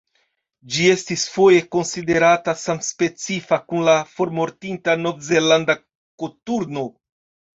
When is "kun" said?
3.73-3.85